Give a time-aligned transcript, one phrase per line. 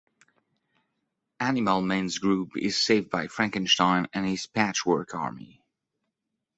[1.39, 5.61] Animal Man's group is saved by Frankenstein and his Patchwork Army.